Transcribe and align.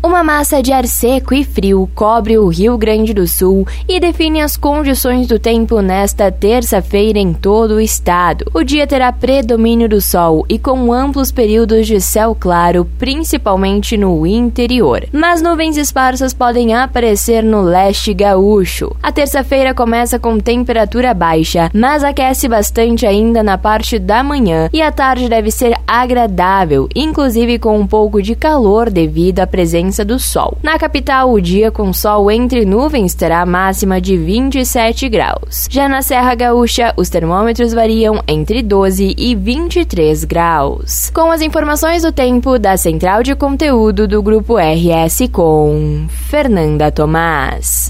Uma 0.00 0.22
massa 0.22 0.62
de 0.62 0.72
ar 0.72 0.86
seco 0.86 1.34
e 1.34 1.42
frio 1.42 1.90
cobre 1.92 2.38
o 2.38 2.46
Rio 2.46 2.78
Grande 2.78 3.12
do 3.12 3.26
Sul 3.26 3.66
e 3.88 3.98
define 3.98 4.40
as 4.40 4.56
condições 4.56 5.26
do 5.26 5.40
tempo 5.40 5.82
nesta 5.82 6.30
terça-feira 6.30 7.18
em 7.18 7.32
todo 7.32 7.72
o 7.72 7.80
estado. 7.80 8.48
O 8.54 8.62
dia 8.62 8.86
terá 8.86 9.10
predomínio 9.10 9.88
do 9.88 10.00
sol 10.00 10.46
e 10.48 10.56
com 10.56 10.92
amplos 10.92 11.32
períodos 11.32 11.84
de 11.84 12.00
céu 12.00 12.36
claro, 12.38 12.88
principalmente 12.96 13.96
no 13.96 14.24
interior. 14.24 15.04
Mas 15.12 15.42
nuvens 15.42 15.76
esparsas 15.76 16.32
podem 16.32 16.76
aparecer 16.76 17.42
no 17.42 17.60
leste 17.60 18.14
gaúcho. 18.14 18.94
A 19.02 19.10
terça-feira 19.10 19.74
começa 19.74 20.16
com 20.16 20.38
temperatura 20.38 21.12
baixa, 21.12 21.72
mas 21.74 22.04
aquece 22.04 22.46
bastante 22.46 23.04
ainda 23.04 23.42
na 23.42 23.58
parte 23.58 23.98
da 23.98 24.22
manhã 24.22 24.70
e 24.72 24.80
a 24.80 24.92
tarde 24.92 25.28
deve 25.28 25.50
ser 25.50 25.76
agradável, 25.84 26.88
inclusive 26.94 27.58
com 27.58 27.76
um 27.76 27.86
pouco 27.86 28.22
de 28.22 28.36
calor 28.36 28.90
devido 28.90 29.40
à 29.40 29.46
presença 29.46 29.87
presença 29.88 30.04
do 30.04 30.18
sol. 30.18 30.56
Na 30.62 30.78
capital, 30.78 31.32
o 31.32 31.40
dia 31.40 31.70
com 31.70 31.92
sol 31.92 32.30
entre 32.30 32.64
nuvens 32.64 33.14
terá 33.14 33.44
máxima 33.44 34.00
de 34.00 34.16
27 34.16 35.08
graus. 35.08 35.66
Já 35.70 35.88
na 35.88 36.02
Serra 36.02 36.34
Gaúcha, 36.34 36.92
os 36.96 37.08
termômetros 37.08 37.72
variam 37.72 38.22
entre 38.28 38.62
12 38.62 39.14
e 39.16 39.34
23 39.34 40.24
graus. 40.24 41.10
Com 41.10 41.30
as 41.30 41.40
informações 41.40 42.02
do 42.02 42.12
tempo 42.12 42.58
da 42.58 42.76
Central 42.76 43.22
de 43.22 43.34
Conteúdo 43.34 44.06
do 44.06 44.22
Grupo 44.22 44.56
RS 44.56 45.28
com 45.32 46.06
Fernanda 46.08 46.90
Tomás. 46.90 47.86